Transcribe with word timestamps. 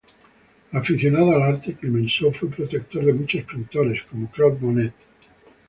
Aficionado 0.71 1.29
al 1.31 1.43
arte, 1.43 1.75
Clemenceau 1.75 2.33
fue 2.33 2.49
protector 2.49 3.05
de 3.05 3.13
muchos 3.13 3.43
pintores 3.43 4.01
como 4.09 4.31
Claude 4.31 4.57
Monet. 4.59 4.93